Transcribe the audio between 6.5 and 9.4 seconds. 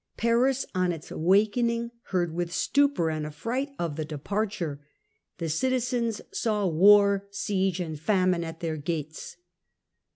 war, siege, and famine at their gates.